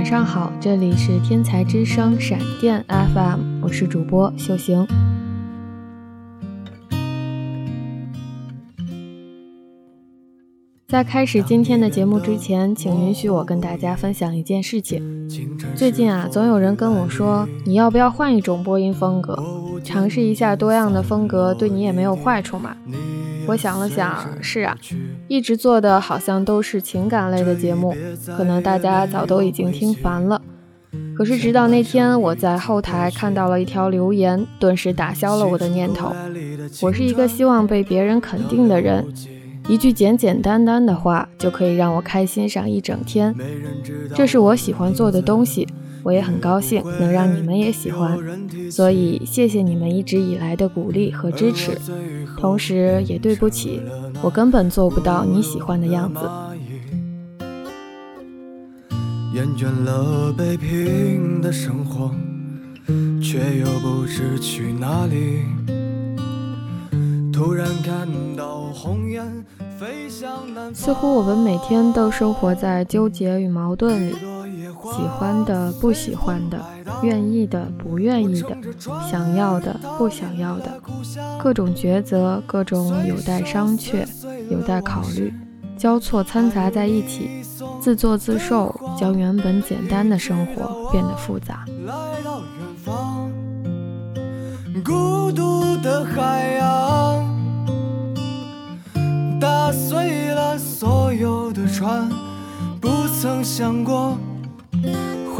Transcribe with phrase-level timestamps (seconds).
[0.00, 4.86] 晚上好，这里是天才之声闪电 FM，我是主播秀行。
[10.88, 15.28] 在开始今天的节目之前，请允许我跟大家分享一件事情。
[15.76, 19.38] 最近啊，总有人跟我说，你要不要换一种播音风格，
[19.84, 22.74] 尝试一下多样的风格，对你也没有坏处嘛。
[23.50, 24.76] 我想了想，是啊，
[25.26, 27.92] 一直做的好像都是情感类的节目，
[28.36, 30.40] 可能大家早都已经听烦了。
[31.16, 36.14] 可是直到那天，我在后台看到了一条留言，顿时打消了我的念头。
[36.80, 39.04] 我是一个希望被别人肯定的人。
[39.68, 43.34] 一句简简单单的话就可以让我开心上一整天，
[44.14, 45.66] 这是我喜欢做的东西，
[46.02, 48.18] 我也很高兴能让你们也喜欢，
[48.70, 51.78] 所以谢谢你们一直以来的鼓励和支持，
[52.38, 53.80] 同时也对不起，
[54.22, 56.20] 我根本做不到你喜欢的样子。
[59.34, 62.10] 厌倦了北平的生活，
[63.22, 65.44] 却又不知去哪里。
[67.32, 69.24] 突然看到红颜。
[70.74, 74.14] 似乎我们每天都生活在纠结与矛盾里，
[74.82, 76.58] 喜欢的、不喜欢的，
[77.02, 78.56] 愿意的、不愿意的，
[79.10, 80.80] 想要的、不想要的，
[81.42, 84.06] 各种抉择，各种有待商榷、
[84.50, 85.32] 有待考虑，
[85.76, 87.42] 交错掺杂在一起，
[87.80, 91.64] 自作自受，将原本简单的生活变得复杂。
[94.84, 97.30] 孤独的海洋。
[99.40, 102.10] 打碎了所有的船，
[102.78, 104.18] 不曾想过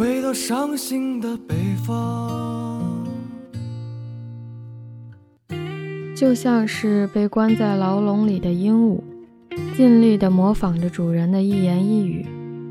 [0.01, 1.55] 回到伤心的北
[1.87, 3.05] 方。
[6.17, 9.03] 就像是被关在牢笼里的鹦鹉，
[9.77, 12.25] 尽力地模仿着主人的一言一语，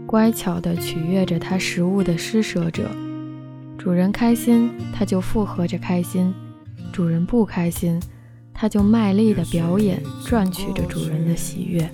[0.08, 2.90] 乖巧地取悦着它食物的施舍者。
[3.78, 6.34] 主人开心，它就附和着开心；
[6.92, 8.02] 主人不开心。
[8.60, 11.90] 他就卖力的表演，赚取着主人的喜悦。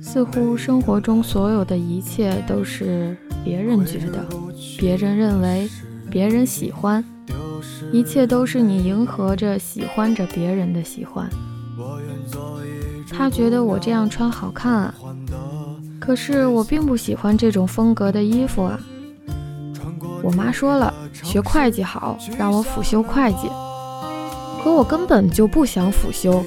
[0.00, 3.14] 似乎生活中所有的一切都是
[3.44, 4.26] 别人觉得、
[4.78, 5.68] 别人认为、
[6.10, 7.04] 别人喜欢，
[7.92, 11.28] 一切都是你迎合着、喜欢着别人的喜欢。
[13.10, 14.94] 他觉得我这样穿好看啊，
[16.00, 18.80] 可是我并不喜欢这种风格的衣服啊。
[20.22, 23.50] 我妈说了，学会计好，让我辅修会计。
[24.62, 26.44] 可我根本就不想辅修。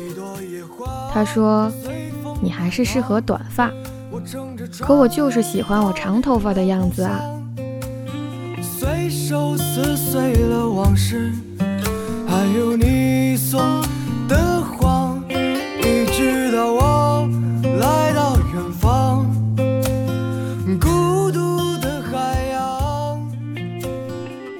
[1.13, 1.71] 他说
[2.41, 3.69] ：“你还是适合短发。”
[4.79, 7.21] 可我就是喜欢我长头发的样子啊。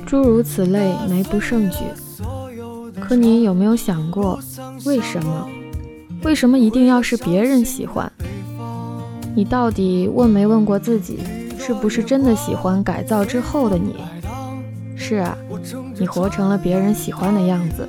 [0.05, 1.79] 诸如此类，没不胜举。
[3.07, 4.39] 可你有没有想过，
[4.85, 5.47] 为什么？
[6.23, 8.11] 为什么一定要是别人喜欢？
[9.35, 11.19] 你到底问没问过自己，
[11.59, 13.95] 是不是真的喜欢改造之后的你？
[14.95, 15.37] 是啊，
[15.99, 17.87] 你活成了别人喜欢的样子。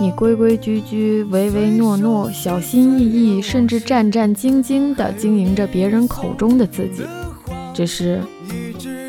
[0.00, 7.02] 你规规矩矩、唯唯诺诺、小心翼翼，甚至战战兢兢地经营着别人口中的自己。
[7.74, 8.22] 只是，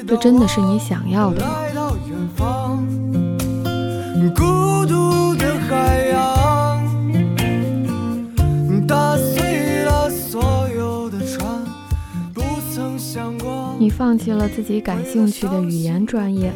[0.07, 1.55] 这真的是你想要的吗？
[14.11, 16.51] 放弃了自己感兴趣的语言专业，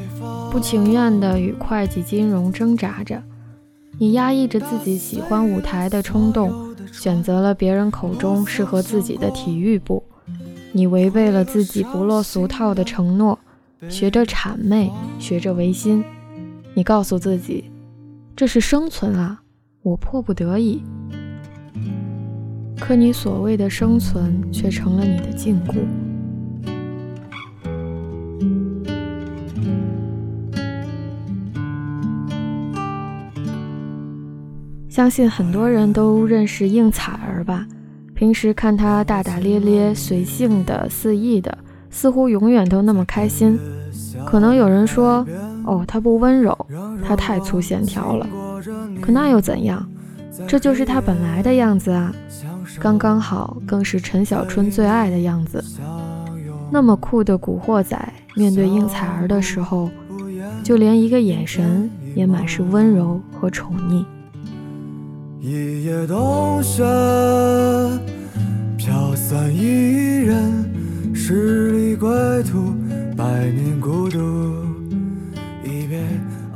[0.52, 3.20] 不情愿地与会计金融挣扎着；
[3.98, 10.04] 你压抑着自己喜欢舞台的冲动，选择了别人口中适合自己的体育部；
[10.74, 13.40] 你违背了自己不落俗套的承诺，
[13.88, 16.04] 学着谄媚，学着违心。
[16.74, 17.72] 你告诉自己，
[18.36, 19.40] 这是生存啊，
[19.82, 20.84] 我迫不得已。
[22.82, 25.76] 可你所谓的生存，却成了你的禁锢。
[34.96, 37.68] 相信很多人都认识应采儿吧？
[38.14, 41.58] 平时看她大大咧咧、随性的、肆意的，
[41.90, 43.60] 似乎永远都那么开心。
[44.26, 45.28] 可能有人说
[45.68, 46.58] ：“哦，她不温柔，
[47.04, 48.26] 她太粗线条了。”
[49.04, 49.86] 可那又怎样？
[50.48, 52.14] 这就是她本来的样子啊，
[52.80, 55.62] 刚刚好，更是陈小春最爱的样子。
[56.72, 59.90] 那么酷的古惑仔，面对应采儿的时候，
[60.64, 64.06] 就连一个眼神也满是温柔和宠溺。
[65.40, 66.84] 一夜冬雪，
[68.78, 72.10] 飘散伊人，十里归
[72.44, 72.74] 途，
[73.16, 74.18] 百年孤独。
[75.64, 76.00] 一别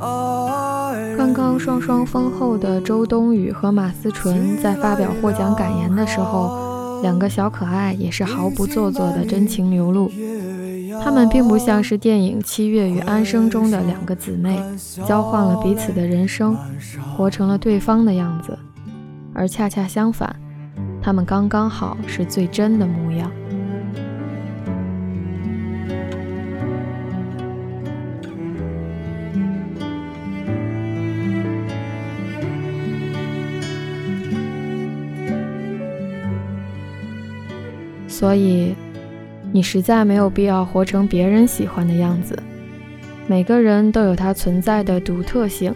[0.00, 1.16] 爱。
[1.16, 10.10] 刚刚双双封后的周冬雨和马思纯在发表获奖感言的时候，两个小可爱也是毫不做作的真情流露。
[11.02, 14.60] 他们并不像是电影《七月与安生》中的两个姊妹，
[15.06, 16.56] 交换了彼此的人生，
[17.16, 18.58] 活成了对方的样子。
[19.34, 20.34] 而恰恰相反，
[21.00, 23.30] 他们刚刚好是最真的模样。
[38.08, 38.74] 所以，
[39.50, 42.38] 你实在没有必要活成别人喜欢的样子。
[43.26, 45.74] 每个人都有他存在的独特性，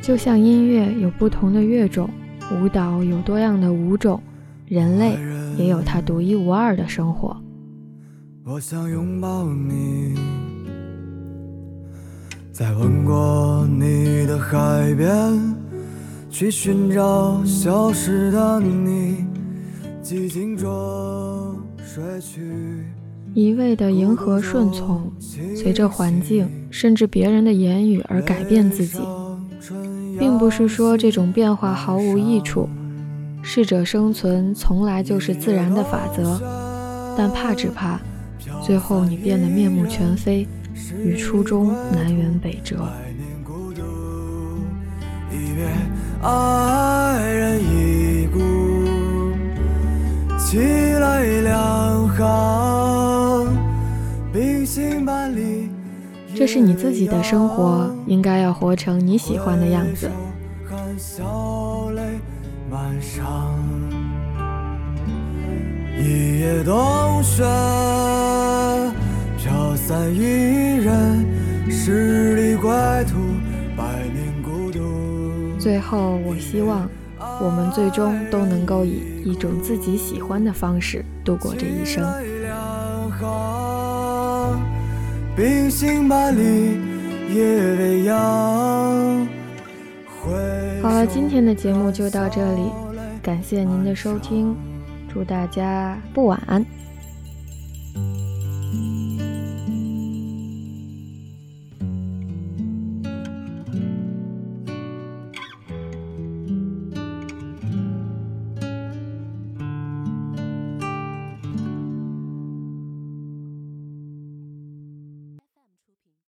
[0.00, 2.08] 就像音乐有不同的乐种，
[2.52, 4.20] 舞蹈有多样的舞种，
[4.66, 5.16] 人类
[5.56, 7.36] 也有它独一无二的生活。
[8.44, 10.14] 我想拥抱你，
[12.50, 15.54] 在吻过你的海边，
[16.28, 19.24] 去寻找消失的你。
[20.02, 22.40] 寂静中睡去。
[23.32, 25.12] 一味的迎合顺从，
[25.54, 28.98] 随着环境甚至别人的言语而改变自己，
[30.20, 32.68] 并不是说这种变化毫无益处。
[33.42, 36.38] 适者生存从来就是自然的法则，
[37.16, 37.98] 但怕只怕
[38.62, 40.46] 最后你变得面目全非，
[41.02, 42.86] 与初衷南辕北辙。
[56.40, 60.10] 这是你自己的生活，应该要活成你喜欢的样子。
[65.98, 67.44] 一夜冬雪，
[69.36, 71.26] 飘散一人，
[71.70, 72.70] 十里归
[73.04, 73.18] 途，
[73.76, 74.80] 百年孤独
[75.58, 76.88] 最后，我希望。
[77.42, 82.02] 我们最终都能够以一种自己喜欢的方式度过这一生。
[90.82, 92.62] 好了，今天的节目就到这里，
[93.22, 94.56] 感谢您的收听，
[95.12, 96.64] 祝大家不晚安。